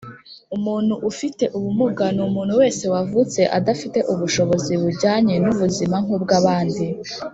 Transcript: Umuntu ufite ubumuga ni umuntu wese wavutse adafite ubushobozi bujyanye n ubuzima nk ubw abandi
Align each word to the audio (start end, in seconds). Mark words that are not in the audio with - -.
Umuntu 0.55 0.93
ufite 1.09 1.43
ubumuga 1.57 2.03
ni 2.15 2.21
umuntu 2.27 2.53
wese 2.61 2.83
wavutse 2.93 3.39
adafite 3.57 3.99
ubushobozi 4.13 4.73
bujyanye 4.81 5.35
n 5.43 5.45
ubuzima 5.53 5.95
nk 6.03 6.09
ubw 6.17 6.29
abandi 6.39 6.85